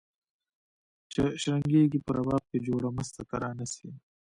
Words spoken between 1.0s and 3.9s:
چي شرنګیږي په رباب کي جوړه مسته ترانه سي